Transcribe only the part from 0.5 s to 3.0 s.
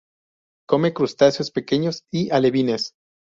Come crustáceos pequeños y alevines.